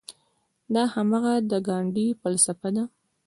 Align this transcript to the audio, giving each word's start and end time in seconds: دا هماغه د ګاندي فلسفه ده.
دا 0.73 0.83
هماغه 0.93 1.33
د 1.49 1.51
ګاندي 1.67 2.07
فلسفه 2.21 2.69
ده. 2.75 2.83